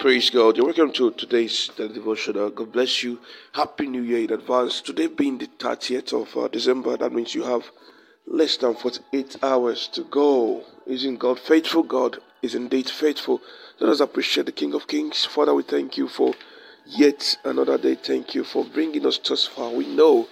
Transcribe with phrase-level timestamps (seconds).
[0.00, 0.56] Praise God.
[0.56, 2.48] You're welcome to today's devotional.
[2.48, 3.20] God bless you.
[3.52, 4.80] Happy New Year in advance.
[4.80, 7.70] Today being the 30th of uh, December, that means you have
[8.26, 10.64] less than 48 hours to go.
[10.86, 11.82] Isn't God faithful?
[11.82, 13.42] God is indeed faithful.
[13.78, 15.26] Let us appreciate the King of Kings.
[15.26, 16.32] Father, we thank you for
[16.86, 17.94] yet another day.
[17.96, 19.70] Thank you for bringing us thus far.
[19.70, 20.28] We know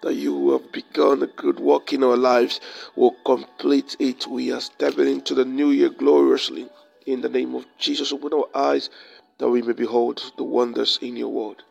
[0.00, 2.58] that you have begun a good work in our lives
[2.96, 4.26] will complete it.
[4.26, 6.70] We are stepping into the new year gloriously.
[7.06, 8.90] In the name of Jesus, open our eyes
[9.38, 11.62] that we may behold the wonders in your word.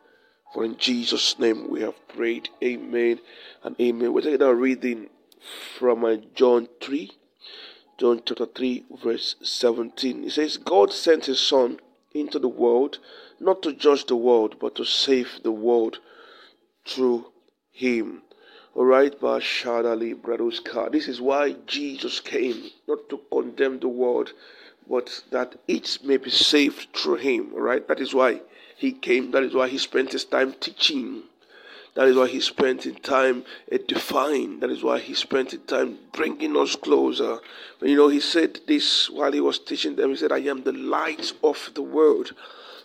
[0.54, 2.50] For in Jesus' name we have prayed.
[2.64, 3.20] Amen
[3.64, 4.12] and amen.
[4.12, 5.10] We're taking our reading
[5.78, 7.12] from John 3,
[8.00, 10.24] John chapter 3, verse 17.
[10.24, 11.80] It says, God sent his Son
[12.14, 12.98] into the world,
[13.40, 16.00] not to judge the world, but to save the world
[16.88, 17.28] through
[17.72, 18.24] him.
[18.76, 20.92] Alright, Bashadali Braduska.
[20.92, 24.34] This is why Jesus came, not to condemn the world,
[24.90, 27.54] but that each may be saved through him.
[27.54, 27.88] Right?
[27.88, 28.42] That is why
[28.76, 29.32] he came.
[29.32, 31.24] That is why he spent his time teaching.
[31.96, 34.60] That is why he spent his time edifying.
[34.60, 37.40] That is why he spent his time bringing us closer.
[37.80, 40.12] But you know, he said this while he was teaching them.
[40.12, 42.34] He said, I am the light of the world.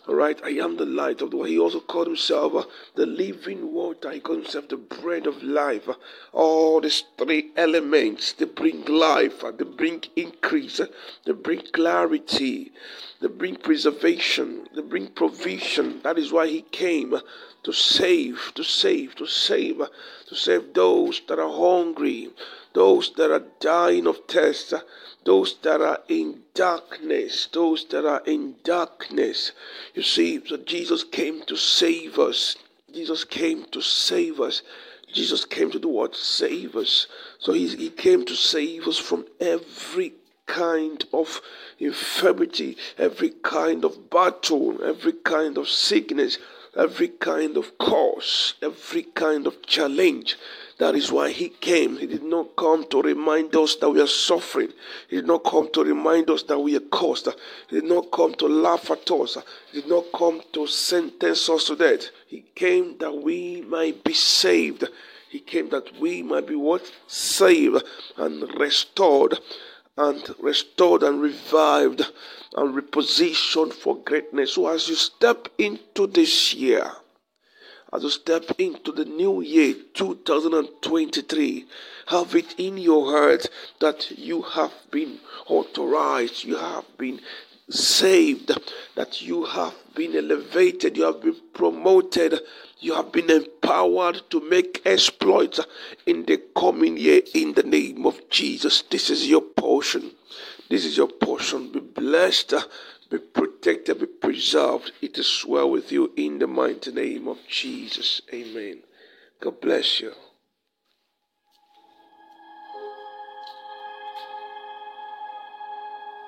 [0.07, 1.49] All right, I am the light of the world.
[1.49, 4.11] He also called himself uh, the living water.
[4.11, 5.89] He called himself the bread of life.
[6.31, 10.79] All these three elements they bring life, they bring increase,
[11.25, 12.71] they bring clarity,
[13.19, 16.01] they bring preservation, they bring provision.
[16.03, 17.15] That is why he came
[17.63, 19.81] to save, to save, to save,
[20.27, 22.29] to save those that are hungry,
[22.73, 24.73] those that are dying of thirst,
[25.23, 29.51] those that are in darkness, those that are in darkness.
[29.95, 32.55] You see, so Jesus came to save us.
[32.93, 34.61] Jesus came to save us.
[35.11, 36.15] Jesus came to do what?
[36.15, 37.07] Save us.
[37.39, 40.13] So he, he came to save us from every
[40.45, 41.41] kind of
[41.79, 46.37] infirmity, every kind of battle, every kind of sickness,
[46.75, 50.37] every kind of cause, every kind of challenge.
[50.77, 51.97] That is why he came.
[51.97, 54.73] He did not come to remind us that we are suffering.
[55.07, 57.29] He did not come to remind us that we are cursed.
[57.69, 59.37] He did not come to laugh at us.
[59.71, 62.09] He did not come to sentence us to death.
[62.27, 64.83] He came that we might be saved.
[65.29, 66.91] He came that we might be what?
[67.07, 67.83] Saved
[68.17, 69.39] and restored
[69.97, 72.01] and restored and revived
[72.55, 74.53] and repositioned for greatness.
[74.53, 76.91] So as you step into this year,
[77.93, 81.65] as you step into the new year 2023,
[82.07, 83.47] have it in your heart
[83.79, 87.21] that you have been authorized, you have been
[87.69, 88.51] saved,
[88.95, 92.41] that you have been elevated, you have been promoted,
[92.79, 93.31] you have been
[93.65, 95.59] empowered to make exploits
[96.05, 98.83] in the coming year in the name of Jesus.
[98.83, 100.11] This is your portion.
[100.69, 101.71] This is your portion.
[101.71, 102.53] Be blessed
[103.09, 104.91] be protected, be preserved.
[105.01, 108.21] It is well with you in the mighty name of Jesus.
[108.33, 108.79] Amen.
[109.39, 110.11] God bless you.